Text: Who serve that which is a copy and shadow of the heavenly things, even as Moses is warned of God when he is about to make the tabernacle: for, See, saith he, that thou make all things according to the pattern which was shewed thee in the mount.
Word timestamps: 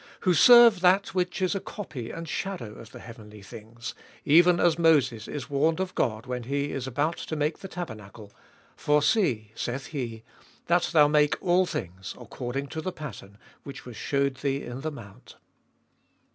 Who 0.21 0.33
serve 0.33 0.79
that 0.79 1.13
which 1.13 1.43
is 1.43 1.53
a 1.53 1.59
copy 1.59 2.09
and 2.09 2.27
shadow 2.27 2.73
of 2.73 2.91
the 2.91 2.97
heavenly 2.97 3.43
things, 3.43 3.93
even 4.25 4.59
as 4.59 4.79
Moses 4.79 5.27
is 5.27 5.47
warned 5.47 5.79
of 5.79 5.93
God 5.93 6.25
when 6.25 6.41
he 6.45 6.71
is 6.71 6.87
about 6.87 7.17
to 7.17 7.35
make 7.35 7.59
the 7.59 7.67
tabernacle: 7.67 8.33
for, 8.75 9.03
See, 9.03 9.51
saith 9.53 9.85
he, 9.85 10.23
that 10.65 10.89
thou 10.91 11.07
make 11.07 11.35
all 11.39 11.67
things 11.67 12.15
according 12.19 12.65
to 12.69 12.81
the 12.81 12.91
pattern 12.91 13.37
which 13.61 13.85
was 13.85 13.95
shewed 13.95 14.37
thee 14.37 14.63
in 14.63 14.81
the 14.81 14.89
mount. 14.89 15.35